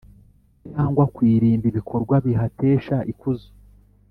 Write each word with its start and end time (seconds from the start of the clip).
cyangwa 0.69 1.03
ku 1.13 1.19
irimbi 1.33 1.65
ibikorwa 1.69 2.15
bihatesha 2.25 2.95
ikuzo 3.11 3.49